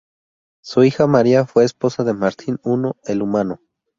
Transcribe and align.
Su 0.63 0.83
hija 0.83 1.05
María 1.05 1.45
fue 1.45 1.63
esposa 1.63 2.03
de 2.03 2.15
Martín 2.15 2.59
I 2.65 2.91
el 3.11 3.21
Humano. 3.21 3.59